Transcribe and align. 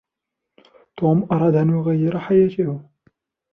توم 0.97 1.27
أراد 1.31 1.55
أن 1.55 1.69
يغير 1.79 2.19
حياتهُ. 2.19 2.89